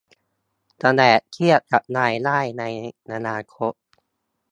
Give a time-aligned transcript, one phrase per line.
[0.81, 2.63] จะแอบเครียดกับรายได้ใน
[3.11, 3.73] อนาคต